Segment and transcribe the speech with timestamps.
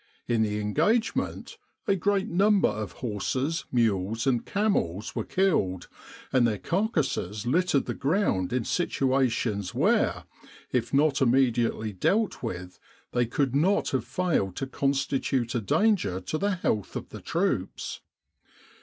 [0.27, 5.87] In the engagement a great number of horses, mules and camels were killed,
[6.33, 10.23] and their carcases littered the ground in situations where,
[10.71, 12.79] if not immediately dealt with,
[13.11, 18.01] they could not have failed to constitute a danger to the health of the troops.